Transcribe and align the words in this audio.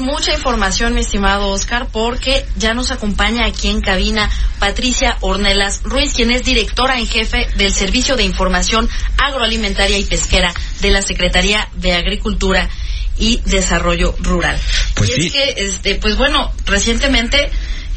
Tenemos 0.00 0.20
mucha 0.20 0.32
información, 0.32 0.94
mi 0.94 1.00
estimado 1.00 1.48
Oscar, 1.48 1.88
porque 1.92 2.46
ya 2.56 2.72
nos 2.72 2.90
acompaña 2.90 3.44
aquí 3.44 3.68
en 3.68 3.82
cabina 3.82 4.30
Patricia 4.58 5.18
Ornelas 5.20 5.82
Ruiz, 5.82 6.14
quien 6.14 6.30
es 6.30 6.42
directora 6.42 6.98
en 6.98 7.06
jefe 7.06 7.48
del 7.56 7.70
Servicio 7.70 8.16
de 8.16 8.22
Información 8.22 8.88
Agroalimentaria 9.18 9.98
y 9.98 10.04
Pesquera 10.04 10.54
de 10.80 10.90
la 10.90 11.02
Secretaría 11.02 11.68
de 11.74 11.92
Agricultura 11.92 12.70
y 13.18 13.42
Desarrollo 13.44 14.14
Rural. 14.20 14.58
Pues 14.94 15.10
y 15.10 15.12
sí. 15.12 15.26
es 15.26 15.32
que, 15.32 15.54
este, 15.66 15.94
pues 15.96 16.16
bueno, 16.16 16.50
recientemente 16.64 17.50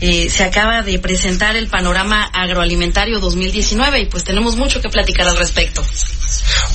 eh, 0.05 0.30
se 0.30 0.43
acaba 0.43 0.81
de 0.81 0.99
presentar 0.99 1.55
el 1.55 1.70
panorama 1.70 2.25
agroalimentario 2.34 3.21
2019 3.21 4.02
y 4.02 4.05
pues 4.07 4.25
tenemos 4.25 4.57
mucho 4.57 4.81
que 4.81 4.89
platicar 4.89 5.30
al 5.30 5.38
respecto. 5.38 5.81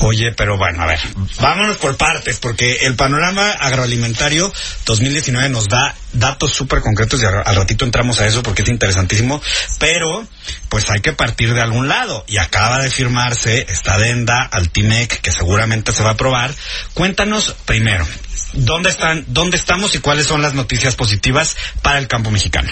Oye, 0.01 0.33
pero 0.35 0.57
bueno, 0.57 0.83
a 0.83 0.87
ver, 0.87 0.99
vámonos 1.39 1.77
por 1.77 1.99
partes, 1.99 2.39
porque 2.39 2.79
el 2.87 2.97
panorama 2.97 3.51
agroalimentario 3.51 4.51
2019 4.87 5.51
nos 5.51 5.69
da 5.69 5.95
datos 6.15 6.55
súper 6.55 6.81
concretos 6.81 7.21
y 7.21 7.27
al 7.27 7.43
al 7.45 7.57
ratito 7.57 7.85
entramos 7.85 8.19
a 8.21 8.27
eso 8.27 8.43
porque 8.43 8.63
es 8.63 8.69
interesantísimo, 8.71 9.43
pero 9.79 10.27
pues 10.71 10.89
hay 10.89 11.01
que 11.01 11.13
partir 11.13 11.53
de 11.53 11.61
algún 11.61 11.87
lado 11.87 12.25
y 12.29 12.39
acaba 12.39 12.81
de 12.81 12.91
firmarse 12.91 13.67
esta 13.69 13.95
adenda 13.95 14.43
al 14.43 14.71
TIMEC 14.71 15.21
que 15.21 15.33
seguramente 15.33 15.93
se 15.93 16.03
va 16.03 16.11
a 16.11 16.13
aprobar. 16.13 16.55
Cuéntanos 16.95 17.55
primero, 17.67 18.07
¿dónde 18.53 18.91
están, 18.91 19.25
dónde 19.29 19.57
estamos 19.57 19.95
y 19.95 19.99
cuáles 19.99 20.27
son 20.27 20.43
las 20.43 20.55
noticias 20.55 20.97
positivas 20.97 21.57
para 21.83 21.99
el 21.99 22.09
campo 22.09 22.31
mexicano? 22.31 22.71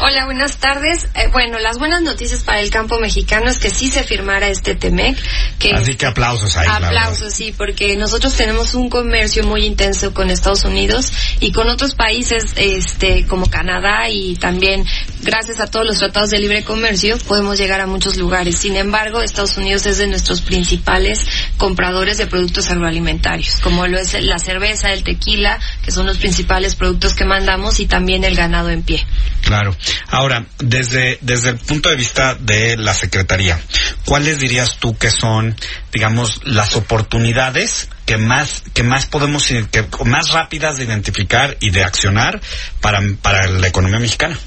Hola, 0.00 0.24
buenas 0.24 0.56
tardes. 0.56 1.06
Eh, 1.14 1.28
bueno, 1.32 1.58
las 1.58 1.78
buenas 1.78 2.02
noticias 2.02 2.42
para 2.42 2.60
el 2.60 2.70
campo 2.70 2.98
mexicano 2.98 3.50
es 3.50 3.58
que 3.58 3.70
sí 3.70 3.88
se 3.88 4.04
firmara 4.04 4.48
este 4.48 4.74
TEMEC. 4.74 5.18
Que 5.58 5.72
Así 5.72 5.96
que 5.96 6.06
aplausos 6.06 6.56
ahí. 6.56 6.66
Aplausos, 6.70 7.34
sí, 7.34 7.54
porque 7.56 7.96
nosotros 7.96 8.34
tenemos 8.34 8.74
un 8.74 8.88
comercio 8.88 9.44
muy 9.44 9.66
intenso 9.66 10.14
con 10.14 10.30
Estados 10.30 10.64
Unidos 10.64 11.12
y 11.40 11.52
con 11.52 11.68
otros 11.68 11.94
países 11.94 12.44
este, 12.56 13.26
como 13.26 13.46
Canadá 13.46 14.08
y 14.08 14.36
también 14.36 14.86
gracias 15.22 15.60
a 15.60 15.66
todos 15.66 15.86
los 15.86 15.98
tratados 15.98 16.30
de 16.30 16.38
libre 16.38 16.64
comercio 16.64 17.18
podemos 17.18 17.58
llegar 17.58 17.80
a 17.80 17.86
muchos 17.86 18.16
lugares. 18.16 18.58
Sin 18.58 18.76
embargo, 18.76 19.20
Estados 19.22 19.56
Unidos 19.56 19.86
es 19.86 19.98
de 19.98 20.06
nuestros 20.06 20.40
principales 20.40 21.26
compradores 21.56 22.18
de 22.18 22.26
productos 22.26 22.70
agroalimentarios, 22.70 23.60
como 23.60 23.86
lo 23.86 23.98
es 23.98 24.14
la 24.22 24.38
cerveza, 24.38 24.92
el 24.92 24.99
tequila, 25.00 25.58
que 25.82 25.90
son 25.90 26.06
los 26.06 26.18
principales 26.18 26.74
productos 26.74 27.14
que 27.14 27.24
mandamos 27.24 27.80
y 27.80 27.86
también 27.86 28.24
el 28.24 28.36
ganado 28.36 28.70
en 28.70 28.82
pie. 28.82 29.04
Claro. 29.42 29.76
Ahora, 30.08 30.46
desde, 30.58 31.18
desde 31.20 31.50
el 31.50 31.58
punto 31.58 31.88
de 31.88 31.96
vista 31.96 32.34
de 32.34 32.76
la 32.76 32.94
Secretaría, 32.94 33.60
¿cuáles 34.04 34.40
dirías 34.40 34.78
tú 34.78 34.96
que 34.96 35.10
son, 35.10 35.56
digamos, 35.92 36.40
las 36.44 36.76
oportunidades 36.76 37.88
que 38.06 38.16
más, 38.16 38.62
que 38.74 38.82
más 38.82 39.06
podemos, 39.06 39.46
que 39.46 39.86
más 40.04 40.30
rápidas 40.30 40.76
de 40.76 40.84
identificar 40.84 41.56
y 41.60 41.70
de 41.70 41.84
accionar 41.84 42.40
para, 42.80 43.00
para 43.22 43.48
la 43.48 43.68
economía 43.68 43.98
mexicana? 43.98 44.38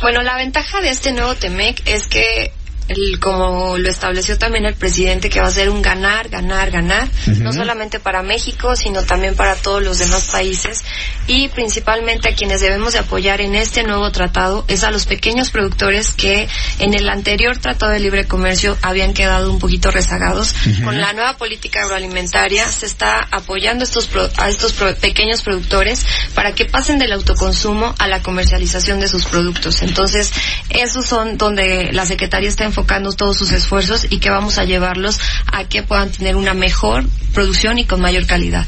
Bueno, 0.00 0.22
la 0.22 0.36
ventaja 0.36 0.80
de 0.80 0.90
este 0.90 1.12
nuevo 1.12 1.34
TEMEC 1.34 1.82
es 1.86 2.06
que 2.06 2.52
el- 2.88 3.18
como 3.20 3.78
lo 3.78 3.88
estableció 3.88 4.38
también 4.38 4.64
el 4.64 4.74
presidente, 4.74 5.28
que 5.28 5.40
va 5.40 5.48
a 5.48 5.50
ser 5.50 5.70
un 5.70 5.82
ganar, 5.82 6.28
ganar, 6.28 6.70
ganar, 6.70 7.08
no 7.26 7.52
solamente 7.52 7.98
para 8.00 8.22
México, 8.22 8.76
sino 8.76 9.02
también 9.02 9.34
para 9.34 9.54
todos 9.56 9.82
los 9.82 9.98
demás 9.98 10.28
países 10.30 10.84
y 11.26 11.48
principalmente 11.48 12.28
a 12.30 12.34
quienes 12.34 12.60
debemos 12.60 12.92
de 12.92 13.00
apoyar 13.00 13.40
en 13.40 13.54
este 13.54 13.82
nuevo 13.82 14.10
tratado 14.12 14.64
es 14.68 14.84
a 14.84 14.90
los 14.90 15.06
pequeños 15.06 15.50
productores 15.50 16.12
que 16.12 16.48
en 16.78 16.94
el 16.94 17.08
anterior 17.08 17.56
tratado 17.58 17.92
de 17.92 18.00
libre 18.00 18.26
comercio 18.26 18.76
habían 18.82 19.14
quedado 19.14 19.50
un 19.50 19.58
poquito 19.58 19.90
rezagados. 19.90 20.54
Con 20.84 21.00
la 21.00 21.12
nueva 21.12 21.36
política 21.36 21.82
agroalimentaria 21.82 22.70
se 22.70 22.86
está 22.86 23.20
apoyando 23.30 23.84
estos 23.84 24.06
pro- 24.06 24.28
a 24.38 24.48
estos 24.48 24.72
pro- 24.72 24.94
pequeños 24.96 25.42
productores 25.42 26.04
para 26.34 26.52
que 26.54 26.64
pasen 26.66 26.98
del 26.98 27.12
autoconsumo 27.12 27.94
a 27.98 28.06
la 28.08 28.22
comercialización 28.22 29.00
de 29.00 29.08
sus 29.08 29.24
productos. 29.26 29.82
Entonces, 29.82 30.30
esos 30.70 31.06
son 31.06 31.36
donde 31.38 31.90
la 31.92 32.06
Secretaría 32.06 32.48
está 32.48 32.64
enfocando 32.76 33.12
todos 33.14 33.38
sus 33.38 33.52
esfuerzos 33.52 34.06
y 34.10 34.18
que 34.18 34.28
vamos 34.28 34.58
a 34.58 34.64
llevarlos 34.64 35.18
a 35.50 35.64
que 35.64 35.82
puedan 35.82 36.12
tener 36.12 36.36
una 36.36 36.52
mejor 36.52 37.06
producción 37.32 37.78
y 37.78 37.86
con 37.86 38.02
mayor 38.02 38.26
calidad. 38.26 38.66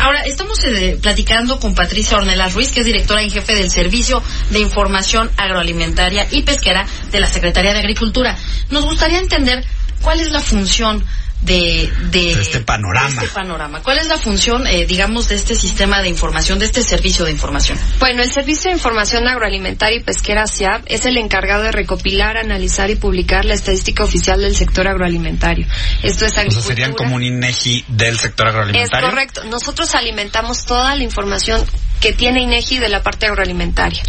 Ahora, 0.00 0.22
estamos 0.22 0.58
eh, 0.64 0.98
platicando 1.00 1.60
con 1.60 1.72
Patricia 1.72 2.16
Ornelas 2.16 2.54
Ruiz, 2.54 2.72
que 2.72 2.80
es 2.80 2.86
directora 2.86 3.22
en 3.22 3.30
jefe 3.30 3.54
del 3.54 3.70
Servicio 3.70 4.20
de 4.50 4.58
Información 4.58 5.30
Agroalimentaria 5.36 6.26
y 6.32 6.42
Pesquera 6.42 6.84
de 7.12 7.20
la 7.20 7.28
Secretaría 7.28 7.72
de 7.72 7.78
Agricultura. 7.78 8.36
Nos 8.70 8.84
gustaría 8.84 9.20
entender 9.20 9.64
cuál 10.02 10.18
es 10.18 10.32
la 10.32 10.40
función 10.40 11.04
de, 11.42 11.90
de, 12.10 12.34
De 12.34 12.42
este 12.42 12.60
panorama. 12.60 13.08
de 13.08 13.26
este 13.26 13.28
panorama. 13.28 13.80
¿Cuál 13.82 13.98
es 13.98 14.06
la 14.06 14.18
función, 14.18 14.66
eh, 14.66 14.86
digamos, 14.86 15.28
de 15.28 15.36
este 15.36 15.54
sistema 15.54 16.02
de 16.02 16.08
información, 16.08 16.58
de 16.58 16.66
este 16.66 16.82
servicio 16.82 17.24
de 17.24 17.30
información? 17.30 17.78
Bueno, 18.00 18.22
el 18.22 18.30
Servicio 18.30 18.70
de 18.70 18.76
Información 18.76 19.26
Agroalimentaria 19.28 19.98
y 19.98 20.02
Pesquera 20.02 20.46
SIAP 20.46 20.82
es 20.86 21.06
el 21.06 21.16
encargado 21.16 21.62
de 21.62 21.72
recopilar, 21.72 22.36
analizar 22.36 22.90
y 22.90 22.96
publicar 22.96 23.44
la 23.44 23.54
estadística 23.54 24.04
oficial 24.04 24.40
del 24.40 24.56
sector 24.56 24.88
agroalimentario. 24.88 25.66
Esto 26.02 26.24
es 26.26 26.32
O 26.32 26.34
sea, 26.34 26.42
agricultura. 26.42 26.74
serían 26.74 26.92
como 26.94 27.14
un 27.16 27.22
INEGI 27.22 27.84
del 27.88 28.18
sector 28.18 28.48
Es 28.48 28.52
agroalimentario. 28.54 29.08
correcto. 29.08 29.44
Nosotros 29.44 29.94
alimentamos 29.94 30.64
toda 30.64 30.94
la 30.96 31.04
información 31.04 31.64
que 32.00 32.12
tiene 32.12 32.42
INEGI 32.42 32.78
de 32.78 32.88
la 32.88 33.02
parte 33.02 33.26
agroalimentaria. 33.26 34.02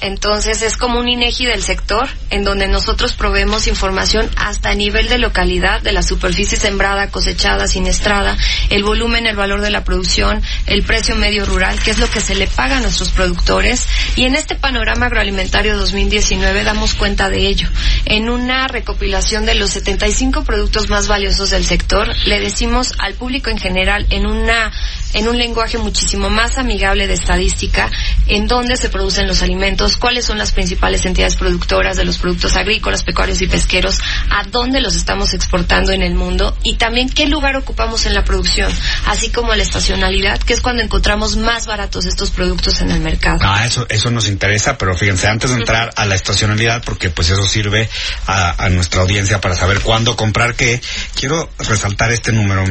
Entonces 0.00 0.62
es 0.62 0.76
como 0.76 0.98
un 1.00 1.08
INEGI 1.08 1.46
del 1.46 1.62
sector 1.62 2.08
en 2.30 2.44
donde 2.44 2.68
nosotros 2.68 3.14
proveemos 3.14 3.66
información 3.66 4.30
hasta 4.36 4.70
a 4.70 4.74
nivel 4.74 5.08
de 5.08 5.18
localidad, 5.18 5.82
de 5.82 5.92
la 5.92 6.02
superficie 6.02 6.56
sembrada, 6.56 7.10
cosechada, 7.10 7.66
siniestrada, 7.66 8.36
el 8.70 8.84
volumen, 8.84 9.26
el 9.26 9.36
valor 9.36 9.60
de 9.60 9.70
la 9.70 9.84
producción, 9.84 10.42
el 10.66 10.82
precio 10.82 11.16
medio 11.16 11.44
rural, 11.44 11.80
que 11.82 11.90
es 11.90 11.98
lo 11.98 12.08
que 12.08 12.20
se 12.20 12.34
le 12.34 12.46
paga 12.46 12.78
a 12.78 12.80
nuestros 12.80 13.10
productores. 13.10 13.86
Y 14.16 14.24
en 14.24 14.34
este 14.34 14.54
panorama 14.54 15.06
agroalimentario 15.06 15.76
2019 15.76 16.64
damos 16.64 16.94
cuenta 16.94 17.28
de 17.28 17.46
ello. 17.46 17.68
En 18.04 18.30
una 18.30 18.68
recopilación 18.68 19.46
de 19.46 19.54
los 19.54 19.70
75 19.70 20.44
productos 20.44 20.88
más 20.88 21.08
valiosos 21.08 21.50
del 21.50 21.64
sector, 21.64 22.08
le 22.26 22.40
decimos 22.40 22.92
al 22.98 23.14
público 23.14 23.50
en 23.50 23.58
general 23.58 24.06
en 24.10 24.26
una 24.26 24.72
en 25.12 25.28
un 25.28 25.38
lenguaje 25.38 25.78
muchísimo 25.78 26.30
más 26.30 26.58
amigable 26.58 27.06
de 27.06 27.14
estadística, 27.14 27.90
en 28.26 28.46
dónde 28.46 28.76
se 28.76 28.88
producen 28.88 29.26
los 29.26 29.42
alimentos, 29.42 29.96
cuáles 29.96 30.24
son 30.24 30.38
las 30.38 30.52
principales 30.52 31.04
entidades 31.04 31.36
productoras 31.36 31.96
de 31.96 32.04
los 32.04 32.18
productos 32.18 32.56
agrícolas, 32.56 33.02
pecuarios 33.02 33.42
y 33.42 33.46
pesqueros, 33.46 33.98
a 34.30 34.44
dónde 34.44 34.80
los 34.80 34.96
estamos 34.96 35.34
exportando 35.34 35.92
en 35.92 36.02
el 36.02 36.14
mundo 36.14 36.56
y 36.62 36.76
también 36.76 37.08
qué 37.08 37.26
lugar 37.26 37.56
ocupamos 37.56 38.06
en 38.06 38.14
la 38.14 38.24
producción, 38.24 38.72
así 39.06 39.30
como 39.30 39.54
la 39.54 39.62
estacionalidad, 39.62 40.40
que 40.40 40.52
es 40.52 40.60
cuando 40.60 40.82
encontramos 40.82 41.36
más 41.36 41.66
baratos 41.66 42.06
estos 42.06 42.30
productos 42.30 42.80
en 42.80 42.90
el 42.90 43.00
mercado. 43.00 43.40
Ah, 43.42 43.64
eso, 43.66 43.86
eso 43.88 44.10
nos 44.10 44.28
interesa, 44.28 44.78
pero 44.78 44.96
fíjense, 44.96 45.28
antes 45.28 45.50
de 45.50 45.56
entrar 45.56 45.92
a 45.96 46.04
la 46.04 46.14
estacionalidad, 46.14 46.82
porque 46.84 47.10
pues 47.10 47.30
eso 47.30 47.46
sirve 47.46 47.88
a, 48.26 48.64
a 48.64 48.68
nuestra 48.68 49.02
audiencia 49.02 49.40
para 49.40 49.54
saber 49.54 49.80
cuándo 49.80 50.16
comprar 50.16 50.54
qué, 50.54 50.80
quiero 51.14 51.50
resaltar 51.58 52.12
este 52.12 52.32
número. 52.32 52.64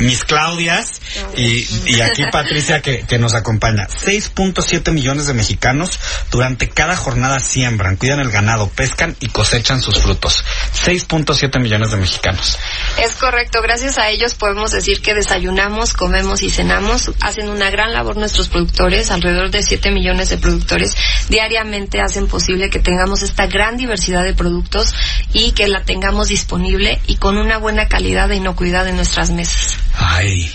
Mis 0.00 0.24
Claudias 0.24 1.00
y, 1.36 1.53
y 1.86 2.00
aquí 2.00 2.24
Patricia 2.30 2.80
que, 2.80 3.04
que 3.06 3.18
nos 3.18 3.34
acompaña. 3.34 3.86
6.7 3.88 4.92
millones 4.92 5.26
de 5.26 5.34
mexicanos 5.34 5.98
durante 6.30 6.68
cada 6.68 6.96
jornada 6.96 7.40
siembran, 7.40 7.96
cuidan 7.96 8.20
el 8.20 8.30
ganado, 8.30 8.68
pescan 8.68 9.16
y 9.20 9.28
cosechan 9.28 9.80
sus 9.80 9.98
frutos. 9.98 10.44
6.7 10.84 11.60
millones 11.60 11.90
de 11.90 11.96
mexicanos. 11.96 12.58
Es 12.98 13.12
correcto, 13.14 13.60
gracias 13.62 13.98
a 13.98 14.08
ellos 14.08 14.34
podemos 14.34 14.72
decir 14.72 15.00
que 15.02 15.14
desayunamos, 15.14 15.94
comemos 15.94 16.42
y 16.42 16.50
cenamos. 16.50 17.12
Hacen 17.20 17.48
una 17.48 17.70
gran 17.70 17.92
labor 17.92 18.16
nuestros 18.16 18.48
productores, 18.48 19.10
alrededor 19.10 19.50
de 19.50 19.62
7 19.62 19.90
millones 19.90 20.28
de 20.28 20.38
productores 20.38 20.94
diariamente 21.28 22.00
hacen 22.00 22.26
posible 22.26 22.70
que 22.70 22.78
tengamos 22.78 23.22
esta 23.22 23.46
gran 23.46 23.76
diversidad 23.76 24.24
de 24.24 24.34
productos 24.34 24.94
y 25.32 25.52
que 25.52 25.68
la 25.68 25.82
tengamos 25.82 26.28
disponible 26.28 27.00
y 27.06 27.16
con 27.16 27.38
una 27.38 27.58
buena 27.58 27.88
calidad 27.88 28.28
de 28.28 28.36
inocuidad 28.36 28.86
en 28.88 28.96
nuestras 28.96 29.30
mesas. 29.30 29.78
Ay, 29.96 30.52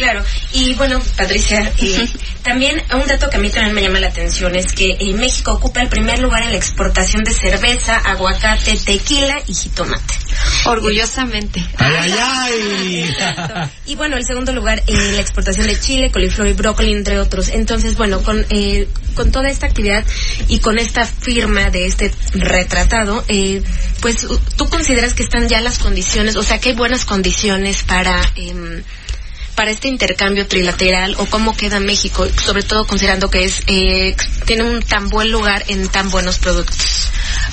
Claro, 0.00 0.24
y 0.54 0.72
bueno, 0.76 0.98
Patricia, 1.14 1.72
eh, 1.76 2.08
también 2.42 2.82
un 2.94 3.06
dato 3.06 3.28
que 3.28 3.36
a 3.36 3.38
mí 3.38 3.50
también 3.50 3.74
me 3.74 3.82
llama 3.82 4.00
la 4.00 4.08
atención 4.08 4.56
es 4.56 4.72
que 4.72 4.92
eh, 4.92 5.12
México 5.12 5.52
ocupa 5.52 5.82
el 5.82 5.88
primer 5.88 6.20
lugar 6.20 6.42
en 6.42 6.52
la 6.52 6.56
exportación 6.56 7.22
de 7.22 7.34
cerveza, 7.34 7.98
aguacate, 7.98 8.78
tequila 8.78 9.42
y 9.46 9.52
jitomate. 9.52 10.14
Orgullosamente. 10.64 11.62
ay, 11.76 12.14
ay, 12.18 13.14
ay. 13.18 13.70
Y 13.86 13.94
bueno, 13.94 14.16
el 14.16 14.24
segundo 14.24 14.54
lugar 14.54 14.82
en 14.86 15.16
la 15.16 15.20
exportación 15.20 15.66
de 15.66 15.78
chile, 15.78 16.10
coliflor 16.10 16.48
y 16.48 16.54
brócoli, 16.54 16.94
entre 16.94 17.18
otros. 17.18 17.50
Entonces, 17.50 17.98
bueno, 17.98 18.22
con, 18.22 18.46
eh, 18.48 18.88
con 19.14 19.32
toda 19.32 19.50
esta 19.50 19.66
actividad 19.66 20.02
y 20.48 20.60
con 20.60 20.78
esta 20.78 21.04
firma 21.04 21.68
de 21.68 21.84
este 21.84 22.10
retratado, 22.32 23.22
eh, 23.28 23.62
pues 24.00 24.26
tú 24.56 24.66
consideras 24.70 25.12
que 25.12 25.24
están 25.24 25.46
ya 25.46 25.60
las 25.60 25.78
condiciones, 25.78 26.36
o 26.36 26.42
sea, 26.42 26.58
que 26.58 26.70
hay 26.70 26.74
buenas 26.74 27.04
condiciones 27.04 27.82
para... 27.82 28.32
para 29.60 29.72
este 29.72 29.88
intercambio 29.88 30.46
trilateral 30.46 31.14
o 31.18 31.26
cómo 31.26 31.54
queda 31.54 31.80
México, 31.80 32.26
sobre 32.42 32.62
todo 32.62 32.86
considerando 32.86 33.28
que 33.28 33.44
es 33.44 33.62
eh, 33.66 34.16
tiene 34.46 34.62
un 34.64 34.80
tan 34.80 35.10
buen 35.10 35.30
lugar 35.30 35.64
en 35.68 35.86
tan 35.88 36.08
buenos 36.08 36.38
productos? 36.38 37.10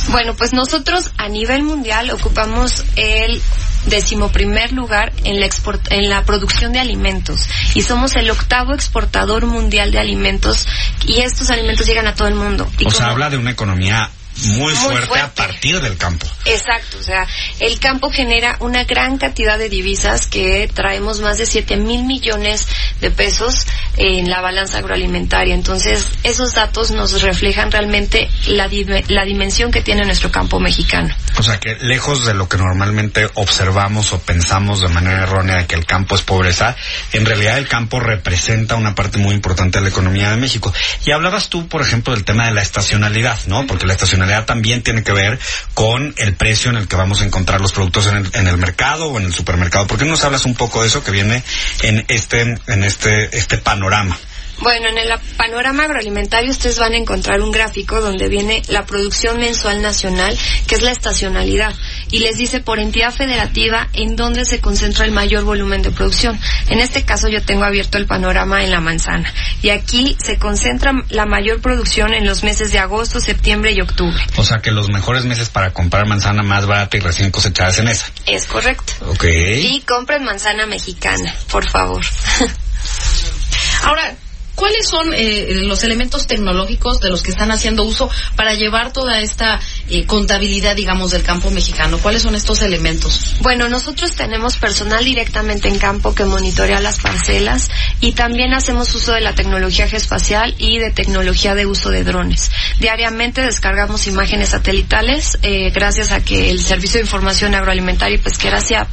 Bueno, 0.07 0.33
pues 0.33 0.54
nosotros 0.54 1.12
a 1.18 1.27
nivel 1.27 1.63
mundial 1.63 2.09
ocupamos 2.12 2.86
el 2.95 3.42
decimoprimer 3.88 4.71
lugar 4.71 5.12
en 5.25 5.42
la, 5.42 5.50
en 5.89 6.09
la 6.09 6.24
producción 6.24 6.71
de 6.71 6.80
alimentos 6.80 7.50
y 7.75 7.81
somos 7.81 8.15
el 8.15 8.31
octavo 8.31 8.74
exportador 8.74 9.45
mundial 9.45 9.92
de 9.92 10.00
alimentos 10.00 10.65
y 11.06 11.19
estos 11.19 11.50
alimentos 11.50 11.86
llegan 11.88 12.07
a 12.07 12.15
todo 12.15 12.30
el 12.30 12.36
mundo. 12.36 12.71
o 12.86 12.89
sea, 12.89 13.07
habla 13.07 13.30
de 13.30 13.36
una 13.36 13.51
economía 13.51 14.10
muy, 14.56 14.74
fuerte, 14.75 15.19
a 15.19 15.34
partir 15.34 15.81
del 15.81 15.98
campo. 15.98 16.28
Exacto, 16.45 16.98
o 17.00 17.04
sea, 17.04 17.28
el 17.60 17.80
campo 17.80 18.12
genera 18.12 18.57
una 18.60 18.84
gran 18.84 19.18
cantidad 19.18 19.57
de 19.57 19.69
divisas 19.69 20.28
que 20.28 20.69
traemos 20.74 21.22
más 21.22 21.38
de 21.38 21.45
7 21.45 21.78
mil 21.78 22.04
millones 22.06 22.68
de 23.01 23.12
pesos 23.12 23.66
en 23.98 24.30
la 24.30 24.42
balanza 24.42 24.78
agroalimentaria. 24.78 25.56
Entonces, 25.56 26.07
esos 26.24 26.54
datos 26.54 26.92
nos 26.92 27.22
reflejan 27.22 27.72
realmente 27.72 28.30
la, 28.48 28.69
la 29.07 29.25
dimensión 29.25 29.72
que 29.72 29.81
tiene 29.81 30.06
nuestro 30.06 30.31
campo 30.31 30.60
mexicano. 30.60 31.13
O 31.38 31.44
sea, 31.44 31.60
que 31.60 31.75
lejos 31.75 32.25
de 32.25 32.34
lo 32.34 32.48
que 32.48 32.57
normalmente 32.57 33.28
observamos 33.36 34.13
o 34.13 34.19
pensamos 34.19 34.81
de 34.81 34.88
manera 34.88 35.24
errónea 35.24 35.57
de 35.57 35.68
que 35.68 35.75
el 35.75 35.86
campo 35.86 36.16
es 36.16 36.22
pobreza, 36.22 36.75
en 37.13 37.25
realidad 37.25 37.57
el 37.57 37.68
campo 37.68 38.00
representa 38.00 38.75
una 38.75 38.95
parte 38.95 39.18
muy 39.18 39.34
importante 39.34 39.80
de 39.80 39.84
la 39.84 39.89
economía 39.89 40.31
de 40.31 40.38
México. 40.38 40.74
Y 41.06 41.12
hablabas 41.12 41.50
tú, 41.50 41.68
por 41.68 41.81
ejemplo, 41.81 42.13
del 42.13 42.24
tema 42.24 42.45
de 42.45 42.54
la 42.54 42.62
estacionalidad, 42.62 43.39
¿no? 43.48 43.66
Porque 43.68 43.86
la 43.86 43.94
estacionalidad 43.94 44.26
también 44.45 44.83
tiene 44.83 45.03
que 45.03 45.12
ver 45.12 45.39
con 45.74 46.13
el 46.18 46.35
precio 46.35 46.71
en 46.71 46.77
el 46.77 46.88
que 46.88 46.95
vamos 46.95 47.21
a 47.21 47.25
encontrar 47.25 47.62
los 47.62 47.71
productos 47.71 48.07
en 48.07 48.18
el, 48.18 48.29
en 48.33 48.47
el 48.47 48.57
mercado 48.57 49.07
o 49.07 49.19
en 49.19 49.25
el 49.25 49.33
supermercado. 49.33 49.88
¿Por 49.88 49.97
qué 49.97 50.06
no 50.06 50.12
nos 50.12 50.24
hablas 50.24 50.45
un 50.45 50.56
poco 50.56 50.81
de 50.81 50.88
eso 50.88 51.03
que 51.03 51.12
viene 51.12 51.44
en 51.81 52.06
este, 52.07 52.41
en 52.41 52.83
este, 52.83 53.38
este 53.38 53.57
panorama? 53.57 54.18
Bueno, 54.59 54.88
en 54.89 54.97
el 54.97 55.09
panorama 55.38 55.83
agroalimentario 55.83 56.50
ustedes 56.50 56.79
van 56.79 56.94
a 56.94 56.97
encontrar 56.97 57.41
un 57.41 57.51
gráfico 57.51 58.01
donde 58.01 58.27
viene 58.27 58.63
la 58.69 58.85
producción 58.85 59.38
mensual 59.38 59.83
nacional, 59.83 60.35
que 60.68 60.75
es 60.75 60.81
la 60.81 60.91
estacionalidad, 60.91 61.75
y 62.12 62.19
les 62.19 62.38
dice 62.38 62.59
por 62.59 62.80
entidad 62.80 63.13
federativa 63.13 63.88
en 63.94 64.15
dónde 64.15 64.45
se 64.45 64.59
concentra 64.59 65.06
el 65.06 65.12
mayor 65.12 65.44
volumen 65.44 65.81
de 65.81 65.92
producción. 65.92 66.39
En 66.69 66.80
este 66.80 67.04
caso 67.04 67.27
yo 67.30 67.42
tengo 67.42 67.63
abierto 67.63 67.98
el 67.98 68.06
panorama 68.06 68.63
en 68.63 68.71
la 68.71 68.81
manzana, 68.81 69.31
y 69.62 69.69
aquí 69.69 70.15
se 70.19 70.38
concentra 70.38 70.94
la 71.09 71.25
mayor 71.25 71.62
producción 71.62 72.13
en 72.13 72.25
los 72.25 72.44
meses 72.44 72.71
de 72.71 72.80
agosto, 72.80 73.19
septiembre 73.19 73.74
y 73.74 73.81
octubre. 73.81 74.21
O 74.38 74.44
sea 74.44 74.59
que 74.59 74.71
los 74.71 74.89
mejores 74.89 75.25
meses 75.25 75.50
para 75.50 75.71
comprar 75.71 76.07
manzana 76.07 76.44
más 76.44 76.65
barata 76.65 76.98
y 76.98 77.00
recién 77.00 77.31
cosechada 77.31 77.69
es 77.69 77.80
en 77.80 77.88
esa. 77.88 78.07
Es 78.25 78.45
correcto. 78.45 78.94
Ok. 79.07 79.25
Y 79.25 79.81
compren 79.81 80.24
manzana 80.24 80.65
mexicana, 80.65 81.33
por 81.50 81.69
favor. 81.69 82.03
Ahora, 83.83 84.15
¿Cuáles 84.57 84.88
son 84.88 85.13
eh, 85.13 85.50
los 85.68 85.83
elementos 85.83 86.25
tecnológicos 86.25 87.00
de 87.00 87.09
los 87.09 87.21
que 87.21 87.30
están 87.30 87.51
haciendo 87.51 87.83
uso 87.83 88.09
para 88.36 88.56
llevar 88.56 88.92
toda 88.92 89.21
esta 89.21 89.59
eh, 89.88 90.07
contabilidad, 90.07 90.75
digamos, 90.75 91.12
del 91.12 91.21
campo 91.21 91.51
mexicano? 91.51 92.00
¿Cuáles 92.00 92.24
son 92.24 92.33
estos 92.33 92.63
elementos? 92.63 93.36
Bueno, 93.42 93.69
nosotros 93.69 94.13
tenemos 94.13 94.57
personal 94.57 95.06
directamente 95.06 95.68
en 95.68 95.77
campo 95.77 96.15
que 96.15 96.25
monitorea 96.25 96.81
las 96.81 96.98
parcelas 96.98 97.69
y 98.01 98.13
también 98.13 98.56
hacemos 98.56 98.95
uso 98.95 99.12
de 99.12 99.21
la 99.21 99.36
tecnología 99.36 99.88
geoespacial 99.88 100.56
y 100.57 100.80
de 100.80 100.89
tecnología 100.89 101.53
de 101.53 101.68
uso 101.68 101.92
de 101.92 102.03
drones. 102.03 102.50
Diariamente 102.80 103.42
descargamos 103.42 104.07
imágenes 104.07 104.50
satelitales 104.50 105.38
eh, 105.44 105.69
gracias 105.69 106.12
a 106.12 106.24
que 106.24 106.50
el 106.50 106.63
Servicio 106.63 106.98
de 106.98 107.06
Información 107.06 107.53
Agroalimentaria 107.53 108.15
y 108.15 108.21
Pesquera 108.21 108.60
SIAP 108.60 108.88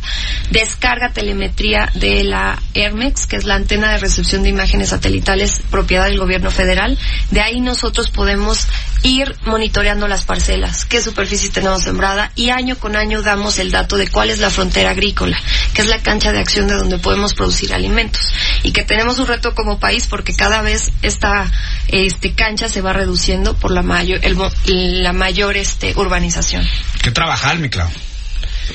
descarga 0.51 1.11
telemetría 1.15 1.91
de 1.95 2.23
la 2.23 2.63
ERMEX, 2.75 3.27
que 3.27 3.37
es 3.37 3.45
la 3.45 3.55
antena 3.55 3.93
de 3.93 3.99
recepción 3.99 4.43
de 4.43 4.51
imágenes 4.51 4.91
satelitales 4.91 5.54
propiedad 5.71 6.07
del 6.07 6.19
gobierno 6.19 6.51
federal. 6.51 6.99
De 7.31 7.41
ahí 7.41 7.61
nosotros 7.61 8.11
podemos 8.11 8.67
ir 9.03 9.37
monitoreando 9.45 10.09
las 10.09 10.25
parcelas, 10.25 10.87
qué 10.87 11.01
superficie 11.01 11.51
tenemos 11.51 11.83
sembrada 11.83 12.33
y 12.35 12.49
año 12.51 12.77
con 12.77 12.97
año 12.97 13.21
damos 13.21 13.59
el 13.59 13.71
dato 13.71 13.99
de 13.99 14.09
cuál 14.09 14.31
es 14.31 14.39
la 14.39 14.49
frontera 14.49 14.91
agrícola, 14.91 15.39
que 15.75 15.83
es 15.83 15.89
la 15.89 15.99
cancha 15.99 16.33
de 16.33 16.39
acción 16.39 16.69
de 16.69 16.75
donde 16.75 16.99
podemos 16.99 17.35
producir 17.35 17.75
alimentos 17.75 18.33
y 18.63 18.73
que 18.73 18.83
tenemos 18.83 19.19
un 19.19 19.27
reto 19.27 19.55
como 19.55 19.79
país 19.79 20.07
porque 20.07 20.35
cada 20.35 20.63
vez 20.63 20.91
esta 21.03 21.51
este 21.89 22.33
cancha 22.33 22.69
se 22.69 22.81
va 22.81 22.95
reduciendo 22.95 23.55
por 23.57 23.71
la 23.73 23.83
mayor 23.83 24.21
la 24.65 25.13
mayor 25.13 25.57
este 25.57 25.93
urbanización. 25.97 26.67
¿Qué 27.03 27.11
trabajar, 27.11 27.59
mi 27.59 27.69
Clau? 27.69 27.91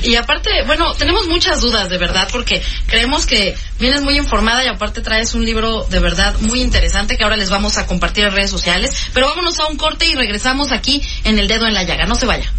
Y 0.04 0.16
aparte, 0.16 0.50
bueno, 0.66 0.94
tenemos 0.94 1.28
muchas 1.28 1.62
dudas 1.62 1.90
de 1.90 1.98
verdad 1.98 2.28
porque 2.32 2.62
creemos 2.88 3.26
que 3.26 3.56
vienes 3.80 4.02
muy 4.02 4.18
informada 4.18 4.64
y 4.64 4.68
aparte 4.68 5.02
traes 5.02 5.34
un 5.34 5.46
libro 5.46 5.86
de 5.90 6.00
verdad 6.00 6.36
muy 6.42 6.62
interesante 6.62 7.18
que 7.18 7.24
ahora 7.24 7.38
les 7.38 7.50
vamos 7.50 7.78
a 7.78 7.86
compartir 7.86 8.26
en 8.26 8.32
redes 8.32 8.52
sociales. 8.52 8.92
Pero 9.14 9.28
vámonos 9.28 9.60
a 9.60 9.68
un 9.68 9.78
corte 9.78 10.06
y 10.06 10.16
regresamos 10.16 10.72
aquí 10.72 11.02
en 11.24 11.40
El 11.40 11.48
Dedo 11.48 11.68
en 11.68 11.74
la 11.74 11.84
Llaga. 11.84 12.06
No 12.06 12.16
se 12.16 12.26
vaya. 12.26 12.52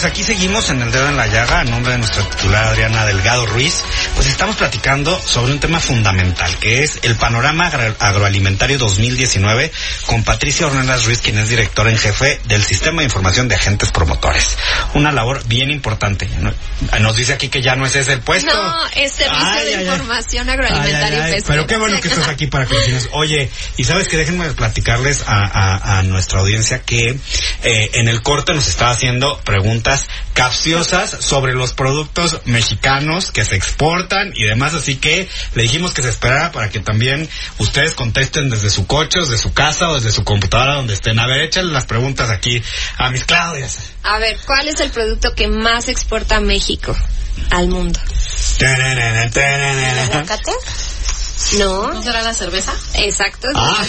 Pues 0.00 0.12
aquí 0.12 0.22
seguimos 0.22 0.70
en 0.70 0.80
el 0.80 0.90
dedo 0.90 1.10
en 1.10 1.16
la 1.18 1.26
llaga, 1.26 1.60
a 1.60 1.64
nombre 1.64 1.92
de 1.92 1.98
nuestra 1.98 2.22
titular 2.22 2.68
Adriana 2.68 3.04
Delgado 3.04 3.44
Ruiz. 3.44 3.84
Pues 4.14 4.28
estamos 4.28 4.56
platicando 4.56 5.20
sobre 5.20 5.52
un 5.52 5.60
tema 5.60 5.78
fundamental, 5.78 6.56
que 6.56 6.82
es 6.82 7.00
el 7.02 7.16
panorama 7.16 7.66
agroalimentario 7.66 8.78
2019 8.78 9.70
con 10.06 10.24
Patricia 10.24 10.68
Ornelas 10.68 11.04
Ruiz, 11.04 11.20
quien 11.20 11.36
es 11.36 11.50
directora 11.50 11.90
en 11.90 11.98
jefe 11.98 12.40
del 12.46 12.62
Sistema 12.62 13.02
de 13.02 13.08
Información 13.08 13.48
de 13.48 13.56
Agentes 13.56 13.90
Promotores. 13.90 14.56
Una 14.94 15.12
labor 15.12 15.46
bien 15.46 15.70
importante. 15.70 16.26
Nos 16.98 17.16
dice 17.16 17.34
aquí 17.34 17.50
que 17.50 17.60
ya 17.60 17.76
no 17.76 17.84
es 17.84 17.94
ese 17.94 18.14
el 18.14 18.20
puesto. 18.20 18.54
No, 18.54 18.86
es 18.96 19.12
Servicio 19.12 19.64
de 19.66 19.82
Información 19.82 20.48
Agroalimentaria 20.48 21.36
y 21.36 21.42
Pero 21.42 21.66
qué 21.66 21.76
bueno 21.76 22.00
que 22.00 22.08
estás 22.08 22.28
aquí 22.28 22.46
para 22.46 22.64
que 22.64 22.74
nos 22.74 23.10
Oye, 23.12 23.50
y 23.76 23.84
sabes 23.84 24.08
que 24.08 24.16
déjenme 24.16 24.48
platicarles 24.52 25.24
a, 25.26 26.02
nuestra 26.06 26.40
audiencia 26.40 26.80
que 26.80 27.18
eh, 27.62 27.90
en 27.92 28.08
el 28.08 28.22
corte 28.22 28.54
nos 28.54 28.66
estaba 28.66 28.92
haciendo 28.92 29.38
preguntas 29.44 29.89
capciosas 30.34 31.10
sobre 31.20 31.54
los 31.54 31.72
productos 31.72 32.40
mexicanos 32.44 33.30
que 33.30 33.44
se 33.44 33.56
exportan 33.56 34.32
y 34.34 34.44
demás, 34.44 34.74
así 34.74 34.96
que 34.96 35.28
le 35.54 35.62
dijimos 35.62 35.92
que 35.92 36.02
se 36.02 36.08
esperara 36.08 36.52
para 36.52 36.70
que 36.70 36.80
también 36.80 37.28
ustedes 37.58 37.94
contesten 37.94 38.50
desde 38.50 38.70
su 38.70 38.86
coche, 38.86 39.20
desde 39.20 39.38
su 39.38 39.52
casa 39.52 39.90
o 39.90 39.94
desde 39.94 40.12
su 40.12 40.24
computadora 40.24 40.76
donde 40.76 40.94
estén. 40.94 41.18
A 41.18 41.26
ver, 41.26 41.42
échale 41.42 41.72
las 41.72 41.86
preguntas 41.86 42.30
aquí 42.30 42.62
a 42.98 43.10
mis 43.10 43.24
Claudias. 43.24 43.78
A 44.02 44.18
ver, 44.18 44.38
¿cuál 44.46 44.68
es 44.68 44.80
el 44.80 44.90
producto 44.90 45.34
que 45.34 45.48
más 45.48 45.88
exporta 45.88 46.40
México 46.40 46.96
al 47.50 47.68
mundo? 47.68 48.00
¿Aguacate? 50.02 50.52
No. 51.58 51.92
¿No 51.92 52.02
será 52.02 52.22
la 52.22 52.34
cerveza? 52.34 52.72
Exacto. 52.94 53.48
Ah, 53.54 53.84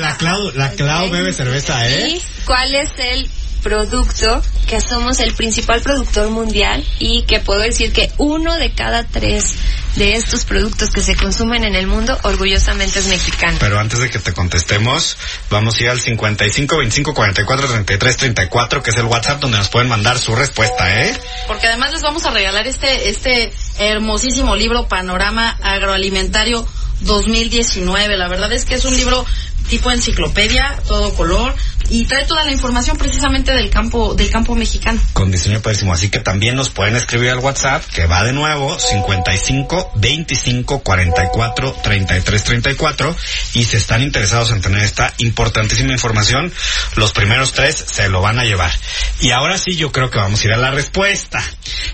la 0.00 0.16
Clau, 0.16 0.50
la 0.54 0.70
Clau 0.72 1.10
bebe 1.10 1.32
cerveza, 1.32 1.88
¿eh? 1.88 2.08
¿Y 2.08 2.22
cuál 2.44 2.74
es 2.74 2.90
el 2.98 3.30
producto 3.62 4.42
que 4.70 4.80
somos 4.80 5.18
el 5.18 5.34
principal 5.34 5.80
productor 5.80 6.30
mundial 6.30 6.84
y 7.00 7.22
que 7.22 7.40
puedo 7.40 7.60
decir 7.60 7.92
que 7.92 8.12
uno 8.18 8.56
de 8.56 8.70
cada 8.70 9.02
tres 9.02 9.56
de 9.96 10.14
estos 10.14 10.44
productos 10.44 10.90
que 10.90 11.02
se 11.02 11.16
consumen 11.16 11.64
en 11.64 11.74
el 11.74 11.88
mundo 11.88 12.16
orgullosamente 12.22 13.00
es 13.00 13.08
mexicano. 13.08 13.56
Pero 13.58 13.80
antes 13.80 13.98
de 13.98 14.08
que 14.08 14.20
te 14.20 14.32
contestemos, 14.32 15.16
vamos 15.50 15.74
a 15.74 15.82
ir 15.82 15.90
al 15.90 15.98
55 15.98 16.76
25 16.76 17.14
44 17.14 17.66
33 17.66 18.16
34, 18.16 18.82
que 18.84 18.90
es 18.90 18.96
el 18.96 19.06
WhatsApp 19.06 19.40
donde 19.40 19.58
nos 19.58 19.68
pueden 19.70 19.88
mandar 19.88 20.20
su 20.20 20.36
respuesta, 20.36 21.02
¿eh? 21.04 21.18
Porque 21.48 21.66
además 21.66 21.90
les 21.90 22.02
vamos 22.02 22.24
a 22.24 22.30
regalar 22.30 22.68
este 22.68 23.08
este 23.08 23.52
hermosísimo 23.80 24.54
libro 24.54 24.86
Panorama 24.86 25.58
Agroalimentario 25.64 26.64
2019. 27.00 28.16
La 28.16 28.28
verdad 28.28 28.52
es 28.52 28.64
que 28.64 28.74
es 28.74 28.84
un 28.84 28.96
libro 28.96 29.26
tipo 29.68 29.90
enciclopedia, 29.90 30.80
todo 30.86 31.12
color, 31.14 31.54
y 31.90 32.04
trae 32.06 32.24
toda 32.24 32.44
la 32.44 32.52
información 32.52 32.96
precisamente 32.96 33.52
del 33.52 33.68
campo 33.68 34.14
del 34.14 34.30
campo 34.30 34.54
mexicano. 34.54 35.00
Con 35.12 35.30
diseño 35.30 35.60
padrísimo, 35.60 35.92
así 35.92 36.08
que 36.08 36.20
también 36.20 36.54
nos 36.54 36.70
pueden 36.70 36.96
escribir 36.96 37.30
al 37.30 37.38
WhatsApp 37.38 37.84
que 37.84 38.06
va 38.06 38.22
de 38.24 38.32
nuevo 38.32 38.78
55 38.78 39.92
25 39.96 40.80
44 40.80 41.72
33 41.82 42.44
34 42.44 43.16
y 43.54 43.64
si 43.64 43.76
están 43.76 44.02
interesados 44.02 44.50
en 44.52 44.60
tener 44.60 44.82
esta 44.82 45.12
importantísima 45.18 45.92
información, 45.92 46.52
los 46.94 47.12
primeros 47.12 47.52
tres 47.52 47.76
se 47.76 48.08
lo 48.08 48.22
van 48.22 48.38
a 48.38 48.44
llevar. 48.44 48.72
Y 49.20 49.30
ahora 49.30 49.58
sí 49.58 49.76
yo 49.76 49.92
creo 49.92 50.10
que 50.10 50.18
vamos 50.18 50.42
a 50.42 50.46
ir 50.46 50.52
a 50.52 50.58
la 50.58 50.70
respuesta. 50.70 51.42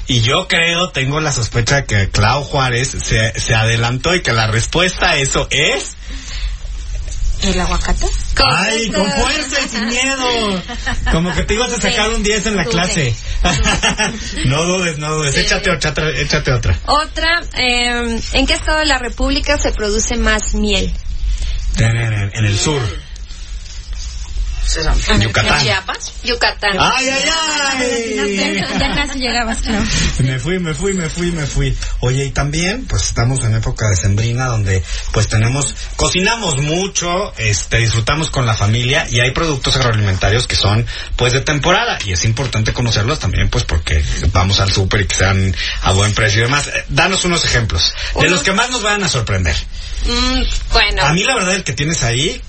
Y 0.07 0.21
yo 0.21 0.47
creo, 0.47 0.91
tengo 0.91 1.21
la 1.21 1.33
sospecha 1.33 1.85
que 1.85 2.11
Clau 2.11 2.45
Juárez 2.45 2.89
se, 2.89 3.39
se 3.39 3.55
adelantó 3.55 4.15
y 4.15 4.23
que 4.23 4.33
la 4.33 4.47
respuesta 4.47 5.11
a 5.11 5.17
eso 5.17 5.49
es 5.51 5.96
¿El 7.47 7.61
aguacate? 7.61 8.07
Ay, 8.45 8.91
con 8.91 9.11
fuerza 9.11 9.61
y 9.65 9.69
sin 9.69 9.87
miedo. 9.87 10.63
Como 11.13 11.33
que 11.33 11.45
te 11.45 11.55
ibas 11.55 11.73
a 11.73 11.81
sacar 11.81 12.11
un 12.11 12.23
10 12.23 12.47
en 12.47 12.57
la 12.57 12.65
clase. 12.65 13.15
no 14.47 14.65
dudes, 14.65 14.99
no 14.99 15.15
dudes. 15.15 15.37
Échate, 15.37 15.71
otra, 15.71 16.11
échate 16.11 16.53
otra. 16.53 16.79
Otra, 16.87 17.43
eh, 17.57 18.21
¿en 18.33 18.47
qué 18.47 18.55
estado 18.55 18.81
de 18.81 18.87
la 18.87 18.99
República 18.99 19.59
se 19.59 19.71
produce 19.73 20.17
más 20.17 20.55
miel? 20.55 20.93
En, 21.79 22.45
el 22.45 22.59
sur. 22.59 22.81
¿En 25.09 25.21
Yucatán. 25.21 25.63
Chiapas? 25.63 26.13
Yucatán. 26.25 26.77
¡Ay, 26.79 27.09
ay, 27.09 27.31
ay! 27.31 28.63
Ya 28.79 28.95
casi 28.95 29.19
llegabas, 29.19 29.59
claro. 29.63 29.85
Me 30.19 30.39
fui, 30.39 30.59
me 30.59 30.75
fui, 30.75 30.93
me 30.93 31.09
fui, 31.09 31.33
me 31.33 31.47
fui. 31.47 31.77
Oye, 32.01 32.25
y 32.27 32.31
también, 32.31 32.87
pues 32.87 33.05
estamos 33.05 33.43
en 33.45 33.55
época 33.55 33.89
de 33.89 33.97
sembrina 33.97 34.47
donde 34.47 34.83
pues 35.13 35.29
tenemos, 35.29 35.75
cocinamos 35.97 36.61
mucho, 36.63 37.33
este, 37.39 37.79
disfrutamos 37.79 38.31
con 38.31 38.45
la 38.45 38.55
familia 38.55 39.07
y 39.09 39.21
hay 39.21 39.31
productos 39.31 39.77
agroalimentarios 39.77 40.47
que 40.47 40.57
son 40.57 40.87
pues 41.17 41.33
de 41.33 41.41
temporada 41.41 41.99
y 42.05 42.13
es 42.13 42.25
importante 42.25 42.73
conocerlos 42.73 43.19
también 43.19 43.49
pues 43.49 43.65
porque 43.65 44.05
vamos 44.33 44.61
al 44.61 44.73
súper 44.73 45.03
y 45.03 45.07
que 45.07 45.15
sean 45.15 45.55
a 45.83 45.93
buen 45.93 46.13
precio 46.13 46.41
y 46.41 46.45
demás. 46.45 46.67
Eh, 46.69 46.85
Danos 46.89 47.25
unos 47.25 47.45
ejemplos 47.45 47.95
de 48.21 48.29
los 48.29 48.43
que 48.43 48.53
más 48.53 48.71
nos 48.71 48.83
van 48.83 49.03
a 49.03 49.09
sorprender. 49.09 49.57
Mm, 50.07 50.43
bueno, 50.73 51.03
A 51.03 51.13
mí 51.13 51.25
la 51.25 51.35
verdad 51.35 51.55
el 51.55 51.65
que 51.65 51.73
tienes 51.73 52.03
ahí, 52.03 52.41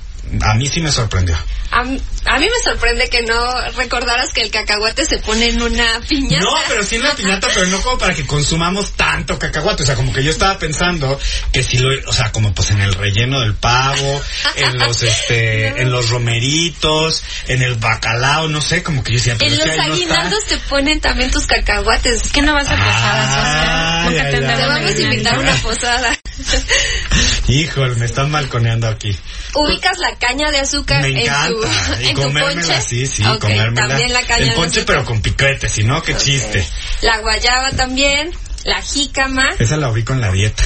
a 0.41 0.53
mí 0.55 0.67
sí 0.67 0.81
me 0.81 0.91
sorprendió. 0.91 1.37
a, 1.71 1.83
mí 1.83 1.99
me 2.25 2.63
sorprende 2.63 3.09
que 3.09 3.21
no 3.23 3.71
recordaras 3.71 4.31
que 4.33 4.41
el 4.41 4.51
cacahuate 4.51 5.05
se 5.05 5.19
pone 5.19 5.49
en 5.49 5.61
una 5.61 6.01
piñata. 6.07 6.43
No, 6.43 6.53
pero 6.67 6.83
sí 6.83 6.95
en 6.95 7.03
la 7.03 7.15
piñata, 7.15 7.47
pero 7.53 7.67
no 7.67 7.81
como 7.81 7.97
para 7.97 8.13
que 8.13 8.25
consumamos 8.25 8.93
tanto 8.93 9.37
cacahuate. 9.37 9.83
O 9.83 9.85
sea, 9.85 9.95
como 9.95 10.13
que 10.13 10.23
yo 10.23 10.31
estaba 10.31 10.57
pensando 10.57 11.19
que 11.51 11.63
si 11.63 11.77
lo, 11.77 11.89
o 12.09 12.13
sea, 12.13 12.31
como 12.31 12.53
pues 12.53 12.71
en 12.71 12.81
el 12.81 12.93
relleno 12.93 13.41
del 13.41 13.53
pavo, 13.55 14.21
en 14.55 14.77
los, 14.77 15.03
este, 15.03 15.67
en 15.81 15.91
los 15.91 16.09
romeritos, 16.09 17.23
en 17.47 17.61
el 17.61 17.75
bacalao, 17.75 18.47
no 18.47 18.61
sé, 18.61 18.83
como 18.83 19.03
que 19.03 19.13
yo 19.13 19.17
decía, 19.19 19.35
pero 19.37 19.53
En 19.53 19.59
es 19.59 19.65
los 19.65 19.75
que 19.75 19.81
no 19.81 19.93
aguinaldos 19.93 20.45
te 20.45 20.57
ponen 20.57 20.99
también 20.99 21.31
tus 21.31 21.45
cacahuates. 21.45 22.23
¿Qué 22.31 22.41
no 22.41 22.53
vas 22.53 22.67
a 22.67 22.75
posadas, 22.75 23.37
Oscar? 23.37 24.11
Nunca 24.11 24.29
te 24.29 24.67
vamos 24.67 24.91
a 24.91 25.01
invitar 25.01 25.35
a 25.35 25.39
una 25.39 25.55
posada. 25.55 26.17
Híjole, 27.47 27.95
me 27.95 28.05
están 28.05 28.31
balconeando 28.31 28.87
aquí. 28.87 29.17
Ubicas 29.53 29.97
la 29.97 30.15
caña 30.17 30.51
de 30.51 30.59
azúcar 30.59 31.01
Me 31.01 31.25
en 31.25 31.31
tu, 31.47 31.67
y 32.01 32.07
en 32.09 32.15
tu 32.15 32.21
comérmela, 32.21 32.61
ponche. 32.61 32.81
sí, 32.81 33.07
sí, 33.07 33.23
comérmela. 33.39 33.87
También 33.87 34.13
la 34.13 34.21
caña 34.23 34.43
El 34.43 34.53
ponche, 34.53 34.83
pero 34.83 35.05
con 35.05 35.21
piquete, 35.21 35.69
si 35.69 35.83
no, 35.83 36.01
qué 36.01 36.15
chiste. 36.15 36.67
La 37.01 37.19
guayaba 37.19 37.71
también, 37.71 38.31
la 38.63 38.81
jícama, 38.81 39.49
Esa 39.57 39.77
la 39.77 39.89
ubico 39.89 40.13
en 40.13 40.21
la 40.21 40.31
dieta. 40.31 40.63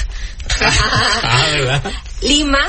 ah, 0.60 1.48
¿verdad? 1.52 1.84
Lima, 2.22 2.60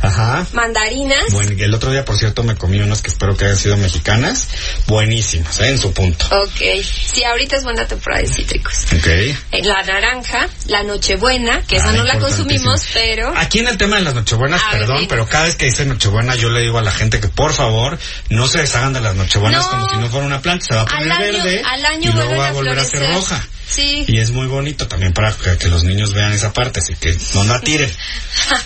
Ajá. 0.00 0.46
mandarinas. 0.52 1.32
Bueno, 1.32 1.52
el 1.58 1.74
otro 1.74 1.90
día, 1.90 2.04
por 2.04 2.16
cierto, 2.16 2.42
me 2.42 2.54
comí 2.56 2.78
unas 2.80 3.02
que 3.02 3.10
espero 3.10 3.36
que 3.36 3.44
hayan 3.46 3.56
sido 3.58 3.76
mexicanas. 3.76 4.48
Buenísimas, 4.86 5.58
¿eh? 5.60 5.68
En 5.70 5.78
su 5.78 5.92
punto. 5.92 6.26
Ok, 6.30 6.60
sí, 6.84 7.24
ahorita 7.24 7.56
es 7.56 7.64
buena 7.64 7.86
temporada 7.86 8.22
de 8.22 8.28
cítricos. 8.28 8.86
Ok. 8.96 9.06
Eh, 9.06 9.36
La 9.62 9.82
naranja, 9.82 10.48
la 10.66 10.82
nochebuena, 10.82 11.62
que 11.66 11.76
esa 11.76 11.90
Ah, 11.90 11.92
no 11.92 12.04
la 12.04 12.18
consumimos, 12.18 12.86
pero... 12.92 13.32
Aquí 13.36 13.60
en 13.60 13.68
el 13.68 13.76
tema 13.76 13.96
de 13.96 14.02
las 14.02 14.14
nochebuenas, 14.14 14.62
A 14.62 14.70
ver, 14.72 14.80
perdón, 14.80 15.06
pero 15.08 15.26
cada 15.26 15.44
vez 15.44 15.56
que 15.56 15.66
dice 15.66 15.84
nochebuena 15.86 16.34
yo 16.36 16.50
le 16.50 16.60
digo 16.60 16.78
a 16.78 16.82
la 16.82 16.92
gente 16.92 17.20
que 17.20 17.28
por 17.28 17.52
favor 17.52 17.98
no 18.28 18.46
se 18.46 18.58
deshagan 18.58 18.92
de 18.92 19.00
las 19.00 19.14
nochebuenas 19.14 19.64
No. 19.64 19.70
como 19.70 19.88
si 19.90 19.96
no 19.96 20.08
fuera 20.08 20.26
una 20.26 20.40
planta, 20.40 20.64
se 20.66 20.74
va 20.74 20.82
a 20.82 20.84
Al 20.84 20.98
poner 20.98 21.12
año- 21.12 21.22
verde 21.44 21.62
al 21.64 21.84
año 21.86 22.10
y 22.10 22.12
luego 22.12 22.36
va 22.36 22.48
a 22.48 22.52
volver 22.52 22.78
a 22.78 22.84
ser 22.84 23.12
roja. 23.12 23.46
Sí. 23.68 24.04
Y 24.06 24.18
es 24.18 24.30
muy 24.30 24.46
bonito 24.46 24.86
también 24.86 25.12
para 25.12 25.32
que, 25.32 25.56
que 25.56 25.68
los 25.68 25.84
niños 25.84 26.12
vean 26.12 26.32
esa 26.32 26.52
parte, 26.52 26.80
así 26.80 26.94
que 26.94 27.16
no 27.34 27.44
la 27.44 27.60
tiren. 27.60 27.90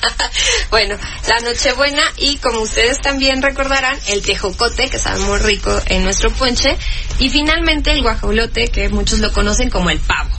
bueno, 0.71 0.97
la 1.28 1.40
Nochebuena 1.40 2.02
y 2.17 2.37
como 2.38 2.61
ustedes 2.61 3.00
también 3.00 3.43
recordarán, 3.43 3.99
el 4.09 4.23
tejocote, 4.23 4.88
que 4.88 4.99
sabe 4.99 5.21
muy 5.21 5.38
rico 5.38 5.81
en 5.87 6.05
nuestro 6.05 6.31
ponche, 6.33 6.76
y 7.19 7.31
finalmente 7.31 7.90
el 7.90 8.02
guajolote, 8.02 8.69
que 8.69 8.88
muchos 8.88 9.19
lo 9.21 9.33
conocen 9.33 9.71
como 9.71 9.90
el 9.90 9.99
pavo. 9.99 10.38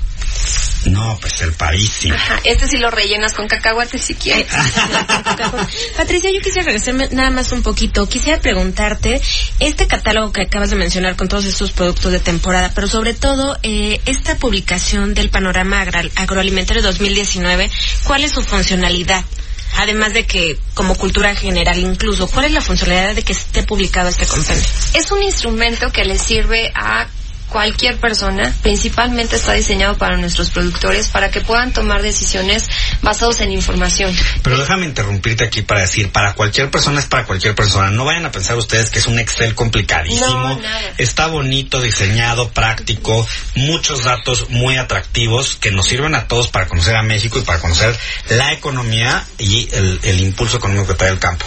No, 0.89 1.17
pues 1.19 1.41
el 1.41 1.53
parísimo. 1.53 2.15
Ajá, 2.15 2.39
este 2.43 2.67
sí 2.67 2.77
lo 2.77 2.89
rellenas 2.89 3.33
con 3.33 3.47
cacahuates 3.47 4.01
si 4.01 4.15
quieres. 4.15 4.47
Patricia, 5.97 6.31
yo 6.31 6.41
quisiera 6.41 6.65
regresarme 6.65 7.09
nada 7.11 7.29
más 7.29 7.51
un 7.51 7.61
poquito. 7.61 8.07
Quisiera 8.07 8.39
preguntarte, 8.41 9.21
este 9.59 9.87
catálogo 9.87 10.31
que 10.31 10.41
acabas 10.41 10.69
de 10.69 10.75
mencionar 10.75 11.15
con 11.15 11.27
todos 11.27 11.45
estos 11.45 11.71
productos 11.71 12.11
de 12.11 12.19
temporada, 12.19 12.71
pero 12.73 12.87
sobre 12.87 13.13
todo 13.13 13.57
eh, 13.63 14.01
esta 14.05 14.35
publicación 14.37 15.13
del 15.13 15.29
panorama 15.29 15.85
agroalimentario 16.15 16.81
2019, 16.81 17.69
¿cuál 18.05 18.23
es 18.23 18.31
su 18.31 18.43
funcionalidad? 18.43 19.23
Además 19.77 20.13
de 20.13 20.25
que, 20.25 20.57
como 20.73 20.95
cultura 20.95 21.35
general 21.35 21.77
incluso, 21.77 22.27
¿cuál 22.27 22.45
es 22.45 22.53
la 22.53 22.61
funcionalidad 22.61 23.15
de 23.15 23.21
que 23.21 23.33
esté 23.33 23.63
publicado 23.63 24.09
este 24.09 24.25
compendio? 24.25 24.67
Es 24.93 25.11
un 25.11 25.21
instrumento 25.21 25.91
que 25.91 26.03
le 26.03 26.17
sirve 26.17 26.71
a 26.73 27.07
cualquier 27.49 27.99
persona, 27.99 28.53
principalmente 28.61 29.35
está 29.35 29.53
diseñado 29.53 29.97
para 29.97 30.17
nuestros 30.17 30.49
productores, 30.49 31.07
para 31.07 31.31
que 31.31 31.41
puedan 31.41 31.73
tomar 31.73 32.01
decisiones 32.01 32.69
basadas 33.01 33.41
en 33.41 33.51
información. 33.51 34.15
Pero 34.43 34.57
déjame 34.57 34.85
interrumpirte 34.85 35.43
aquí 35.43 35.61
para 35.61 35.81
decir, 35.81 36.11
para 36.11 36.33
cualquier 36.33 36.69
persona 36.71 36.99
es 36.99 37.07
para 37.07 37.25
cualquier 37.25 37.55
persona. 37.55 37.89
No 37.89 38.05
vayan 38.05 38.25
a 38.25 38.31
pensar 38.31 38.57
ustedes 38.57 38.89
que 38.89 38.99
es 38.99 39.07
un 39.07 39.19
Excel 39.19 39.55
complicadísimo. 39.55 40.29
No. 40.29 40.59
Está 40.97 41.27
bonito, 41.27 41.81
diseñado, 41.81 42.49
práctico, 42.49 43.27
muchos 43.55 44.03
datos 44.03 44.49
muy 44.49 44.77
atractivos 44.77 45.55
que 45.55 45.71
nos 45.71 45.87
sirven 45.87 46.15
a 46.15 46.27
todos 46.27 46.47
para 46.47 46.67
conocer 46.67 46.95
a 46.95 47.03
México 47.03 47.39
y 47.39 47.41
para 47.41 47.59
conocer 47.59 47.97
la 48.29 48.53
economía 48.53 49.25
y 49.37 49.69
el, 49.73 49.99
el 50.03 50.19
impulso 50.19 50.57
económico 50.57 50.87
que 50.87 50.93
trae 50.95 51.11
el 51.11 51.19
campo. 51.19 51.45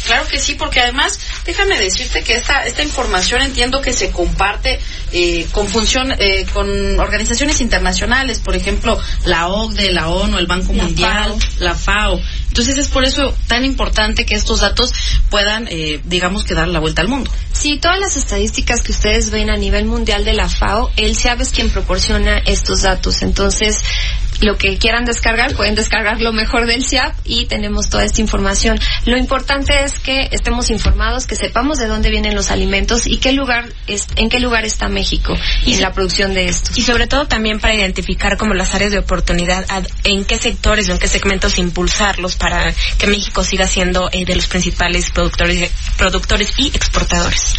Claro 0.08 0.26
que 0.26 0.40
sí, 0.40 0.56
porque 0.56 0.80
además, 0.80 1.20
déjame 1.46 1.78
decirte 1.78 2.24
que 2.24 2.36
esta, 2.36 2.66
esta 2.66 2.82
información 2.82 3.42
entiendo 3.42 3.82
que 3.82 3.92
se 3.92 4.10
comparte 4.10 4.80
eh, 5.12 5.46
con 5.52 5.68
función, 5.68 6.14
eh, 6.18 6.46
con 6.54 6.98
organizaciones 6.98 7.60
internacionales, 7.60 8.40
por 8.40 8.56
ejemplo, 8.56 8.98
la 9.26 9.50
OCDE, 9.50 9.92
la 9.92 10.08
ONU, 10.08 10.38
el 10.38 10.48
Banco 10.48 10.72
La 10.72 10.84
Mundial, 10.84 11.32
FAO. 11.32 11.60
la 11.60 11.76
FAO. 11.76 12.22
Entonces 12.48 12.78
es 12.78 12.88
por 12.88 13.04
eso 13.04 13.36
tan 13.48 13.66
importante 13.66 14.26
que 14.26 14.36
estos 14.36 14.62
datos 14.62 14.94
puedan, 15.30 15.68
eh, 15.70 16.00
digamos, 16.06 16.46
que 16.46 16.54
dar 16.54 16.70
la 16.70 16.80
vuelta 16.80 17.02
al 17.02 17.10
mundo. 17.10 17.30
Sí, 17.52 17.78
todas 17.78 18.00
las 18.00 18.16
estadísticas 18.16 18.82
que 18.82 18.94
ustedes 18.94 19.30
ven 19.30 19.50
a 19.50 19.58
nivel 19.58 19.86
mundial 19.86 20.24
de 20.24 20.34
la 20.34 20.48
FAO, 20.48 20.90
el 20.96 21.18
CIAB 21.18 21.42
es 21.42 21.50
quien 21.50 21.70
proporciona 21.70 22.38
estos 22.46 22.84
datos. 22.84 23.24
Entonces, 23.24 23.84
lo 24.42 24.58
que 24.58 24.78
quieran 24.78 25.06
descargar, 25.06 25.56
pueden 25.56 25.76
descargar 25.76 26.22
lo 26.22 26.32
mejor 26.34 26.68
del 26.68 26.84
CIAP 26.86 27.16
y 27.26 27.46
tenemos 27.48 27.90
toda 27.90 28.04
esta 28.06 28.22
información. 28.22 28.80
Lo 29.06 29.18
importante 29.18 29.84
es 29.84 29.94
que 30.00 30.28
estemos 30.32 30.70
informados, 30.70 31.26
que 31.26 31.36
sepamos 31.36 31.78
de 31.80 31.88
dónde 31.88 32.10
vienen 32.10 32.36
los 32.36 32.52
alimentos 32.52 33.08
y 33.08 33.18
qué 33.18 33.32
lugar 33.32 33.66
es, 33.88 34.08
en 34.16 34.30
qué 34.30 34.40
lugar 34.40 34.66
está 34.66 34.90
México 34.90 35.36
y 35.66 35.74
en 35.74 35.82
la 35.82 35.92
producción 35.94 36.34
de 36.34 36.48
estos. 36.50 36.78
Y 36.78 36.82
sobre 36.82 37.08
todo 37.08 37.28
también 37.28 37.60
para 37.60 37.74
identificar 37.74 38.38
como 38.38 38.54
las 38.54 38.76
áreas 38.76 38.92
de 38.92 39.00
oportunidad, 39.00 39.66
ad- 39.70 39.88
en 40.04 40.24
qué 40.26 40.38
sectores 40.38 40.90
o 40.90 40.92
en 40.94 41.00
qué 41.00 41.08
segmentos 41.08 41.58
impulsarlos 41.58 42.36
para 42.36 42.74
que 42.98 43.08
México 43.08 43.44
siga 43.44 43.68
siendo 43.68 44.10
eh, 44.12 44.26
de 44.26 44.36
los 44.36 44.48
principales 44.48 45.12
productores, 45.12 45.72
productores 45.98 46.52
y 46.58 46.68
exportadores. 46.68 47.56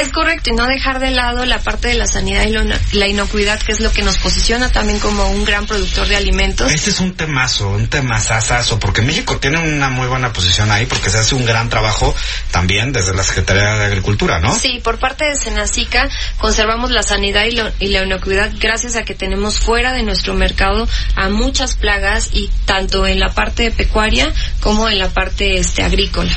Es 0.00 0.08
correcto, 0.10 0.50
y 0.50 0.54
no 0.54 0.66
dejar 0.66 0.98
de 1.00 1.10
lado 1.10 1.44
la 1.44 1.58
parte 1.58 1.88
de 1.88 1.94
la 1.94 2.06
sanidad 2.06 2.44
y 2.46 2.50
lo- 2.50 2.64
la 2.92 3.06
inocuidad, 3.08 3.60
que 3.60 3.72
es 3.72 3.80
lo 3.80 3.92
que 3.92 4.02
nos 4.02 4.16
posiciona 4.18 4.70
también 4.70 4.98
como 4.98 5.28
un 5.30 5.44
gran 5.44 5.66
productor 5.66 6.06
de 6.08 6.13
alimentos. 6.16 6.70
Este 6.72 6.90
es 6.90 7.00
un 7.00 7.14
temazo, 7.14 7.68
un 7.70 7.88
temazazazo, 7.88 8.78
porque 8.78 9.02
México 9.02 9.36
tiene 9.38 9.58
una 9.58 9.88
muy 9.90 10.06
buena 10.06 10.32
posición 10.32 10.70
ahí 10.70 10.86
porque 10.86 11.10
se 11.10 11.18
hace 11.18 11.34
un 11.34 11.44
gran 11.44 11.68
trabajo 11.68 12.14
también 12.50 12.92
desde 12.92 13.14
la 13.14 13.22
Secretaría 13.22 13.74
de 13.74 13.84
Agricultura, 13.86 14.38
¿no? 14.40 14.54
Sí, 14.58 14.80
por 14.82 14.98
parte 14.98 15.24
de 15.24 15.36
Senacica 15.36 16.08
conservamos 16.38 16.90
la 16.90 17.02
sanidad 17.02 17.44
y, 17.44 17.52
lo- 17.52 17.72
y 17.80 17.88
la 17.88 18.02
inocuidad 18.04 18.50
gracias 18.58 18.96
a 18.96 19.04
que 19.04 19.14
tenemos 19.14 19.58
fuera 19.58 19.92
de 19.92 20.02
nuestro 20.02 20.34
mercado 20.34 20.88
a 21.16 21.28
muchas 21.28 21.74
plagas 21.74 22.30
y 22.32 22.50
tanto 22.64 23.06
en 23.06 23.20
la 23.20 23.32
parte 23.34 23.70
pecuaria 23.70 24.32
como 24.60 24.88
en 24.88 24.98
la 24.98 25.08
parte 25.08 25.58
este 25.58 25.82
agrícola. 25.82 26.32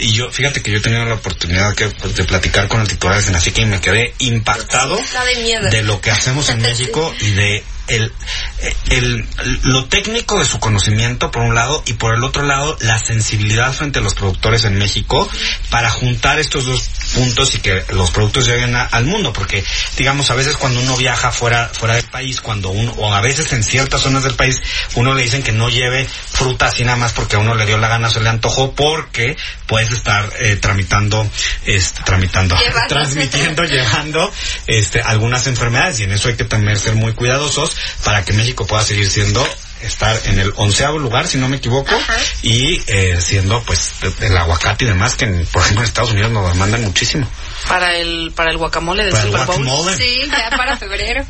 Y 0.00 0.12
yo, 0.12 0.30
fíjate 0.30 0.62
que 0.62 0.70
yo 0.70 0.78
he 0.78 0.80
tenido 0.80 1.04
la 1.04 1.14
oportunidad 1.14 1.74
que, 1.74 1.88
pues, 1.88 2.14
de 2.16 2.24
platicar 2.24 2.68
con 2.68 2.80
el 2.80 2.88
titular 2.88 3.16
de 3.16 3.22
Senacica 3.22 3.62
y 3.62 3.66
me 3.66 3.80
quedé 3.80 4.14
impactado 4.18 4.98
de 5.70 5.82
lo 5.82 6.00
que 6.00 6.10
hacemos 6.10 6.48
en 6.50 6.58
México 6.62 7.14
y 7.20 7.30
de 7.30 7.64
el, 7.88 8.12
el, 8.90 9.26
lo 9.64 9.86
técnico 9.86 10.38
de 10.38 10.44
su 10.44 10.60
conocimiento 10.60 11.30
por 11.30 11.42
un 11.42 11.54
lado 11.54 11.82
y 11.86 11.94
por 11.94 12.14
el 12.14 12.24
otro 12.24 12.42
lado 12.44 12.76
la 12.80 12.98
sensibilidad 12.98 13.72
frente 13.72 13.98
a 13.98 14.02
los 14.02 14.14
productores 14.14 14.64
en 14.64 14.78
México 14.78 15.28
para 15.70 15.90
juntar 15.90 16.38
estos 16.38 16.66
dos 16.66 16.82
puntos 17.14 17.54
y 17.54 17.60
que 17.60 17.84
los 17.90 18.10
productos 18.10 18.46
lleguen 18.46 18.74
al 18.74 19.04
mundo, 19.04 19.32
porque 19.32 19.64
digamos 19.96 20.30
a 20.30 20.34
veces 20.34 20.56
cuando 20.56 20.80
uno 20.80 20.96
viaja 20.96 21.30
fuera 21.32 21.68
fuera 21.68 21.94
del 21.94 22.04
país, 22.04 22.40
cuando 22.40 22.70
uno 22.70 22.92
o 22.92 23.12
a 23.12 23.20
veces 23.20 23.52
en 23.52 23.64
ciertas 23.64 24.02
zonas 24.02 24.22
del 24.22 24.34
país 24.34 24.62
uno 24.94 25.14
le 25.14 25.22
dicen 25.22 25.42
que 25.42 25.52
no 25.52 25.68
lleve 25.68 26.06
fruta 26.06 26.66
así 26.66 26.84
nada 26.84 26.96
más 26.96 27.12
porque 27.12 27.36
a 27.36 27.38
uno 27.38 27.54
le 27.54 27.66
dio 27.66 27.78
la 27.78 27.88
gana, 27.88 28.10
se 28.10 28.20
le 28.20 28.28
antojó 28.28 28.74
porque 28.74 29.36
puedes 29.66 29.92
estar 29.92 30.32
eh, 30.38 30.56
tramitando 30.56 31.28
este 31.66 32.02
tramitando 32.04 32.56
transmitiendo 32.88 33.64
llevando 33.64 34.32
este 34.66 35.00
algunas 35.00 35.46
enfermedades 35.46 36.00
y 36.00 36.04
en 36.04 36.12
eso 36.12 36.28
hay 36.28 36.36
que 36.36 36.44
también 36.44 36.78
ser 36.78 36.94
muy 36.94 37.12
cuidadosos 37.12 37.71
para 38.04 38.24
que 38.24 38.32
México 38.32 38.66
pueda 38.66 38.82
seguir 38.84 39.08
siendo 39.10 39.46
estar 39.82 40.16
en 40.26 40.38
el 40.38 40.52
onceavo 40.56 40.98
lugar, 40.98 41.26
si 41.26 41.38
no 41.38 41.48
me 41.48 41.56
equivoco, 41.56 41.90
y 42.42 42.80
eh, 42.86 43.18
siendo 43.20 43.62
pues 43.64 43.94
el 44.20 44.36
aguacate 44.36 44.84
y 44.84 44.88
demás 44.88 45.16
que, 45.16 45.26
por 45.26 45.62
ejemplo, 45.62 45.82
en 45.82 45.88
Estados 45.88 46.12
Unidos 46.12 46.30
nos 46.30 46.52
demandan 46.52 46.84
muchísimo. 46.84 47.28
Para 47.68 47.96
el 47.96 48.32
para 48.34 48.50
el 48.52 48.58
guacamole 48.58 49.02
del 49.04 49.12
Para 49.12 49.24
el 49.24 49.30
Super 49.32 49.46
Bowl. 49.46 49.56
guacamole. 49.64 49.96
Sí, 49.96 50.20
ya 50.30 50.56
para 50.56 50.76
febrero. 50.76 51.24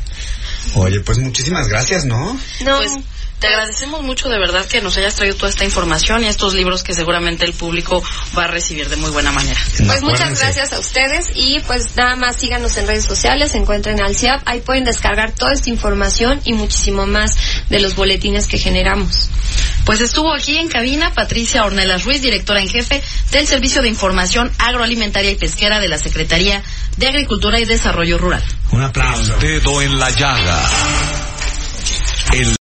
Oye, 0.75 0.99
pues 1.01 1.17
muchísimas 1.17 1.67
gracias, 1.67 2.05
¿no? 2.05 2.39
No, 2.61 2.77
Pues 2.77 2.91
te 3.43 3.49
agradecemos 3.49 4.01
mucho 4.03 4.29
de 4.29 4.39
verdad 4.39 4.65
que 4.65 4.79
nos 4.79 4.95
hayas 4.95 5.15
traído 5.15 5.35
toda 5.35 5.49
esta 5.49 5.65
información 5.65 6.23
y 6.23 6.27
estos 6.27 6.53
libros 6.53 6.81
que 6.81 6.93
seguramente 6.93 7.43
el 7.43 7.51
público 7.51 8.01
va 8.37 8.45
a 8.45 8.47
recibir 8.47 8.87
de 8.87 8.95
muy 8.95 9.11
buena 9.11 9.33
manera. 9.33 9.59
Pues 9.85 10.01
muchas 10.01 10.21
Acuérdense. 10.21 10.45
gracias 10.45 10.71
a 10.71 10.79
ustedes 10.79 11.27
y 11.35 11.59
pues 11.67 11.93
nada 11.97 12.15
más 12.15 12.37
síganos 12.37 12.77
en 12.77 12.87
redes 12.87 13.03
sociales, 13.03 13.53
encuentren 13.53 14.01
al 14.01 14.15
CIAP, 14.15 14.43
ahí 14.45 14.61
pueden 14.61 14.85
descargar 14.85 15.35
toda 15.35 15.51
esta 15.51 15.69
información 15.69 16.39
y 16.45 16.53
muchísimo 16.53 17.05
más 17.05 17.35
de 17.69 17.81
los 17.81 17.95
boletines 17.95 18.47
que 18.47 18.57
generamos. 18.57 19.29
Pues 19.83 19.99
estuvo 19.99 20.33
aquí 20.33 20.55
en 20.57 20.69
cabina 20.69 21.13
Patricia 21.13 21.65
Ornelas 21.65 22.05
Ruiz, 22.05 22.21
directora 22.21 22.61
en 22.61 22.69
jefe 22.69 23.03
del 23.31 23.45
Servicio 23.45 23.81
de 23.81 23.89
Información 23.89 24.53
Agroalimentaria 24.57 25.31
y 25.31 25.35
Pesquera 25.35 25.81
de 25.81 25.89
la 25.89 25.97
Secretaría 25.97 26.63
de 26.95 27.07
Agricultura 27.07 27.59
y 27.59 27.65
Desarrollo 27.65 28.17
Rural. 28.17 28.43
Un 28.71 28.83
aplauso. 28.83 29.35
Dedo 29.39 29.81
en 29.81 29.99
la 29.99 30.09
llaga. 30.11 30.63
El 32.31 32.55